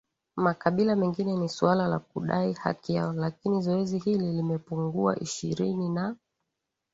makabila 0.35 0.95
mengine 0.95 1.35
ni 1.37 1.49
suala 1.49 1.87
la 1.87 1.99
kudai 1.99 2.53
haki 2.53 2.93
yao 2.95 3.13
lakini 3.13 3.61
zoezi 3.61 3.97
hili 3.99 4.31
limepungua 4.33 5.19
Ishirini 5.19 5.89
na 5.89 6.15